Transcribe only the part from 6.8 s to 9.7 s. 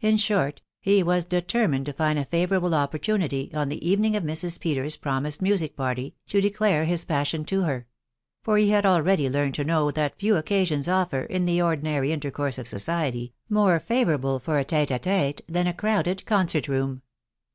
his passion to her; for he had already learned to